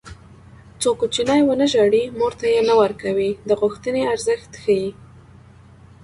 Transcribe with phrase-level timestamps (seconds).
[0.81, 4.89] څو کوچنی ونه ژاړي مور تی نه ورکوي د غوښتنې ارزښت ښيي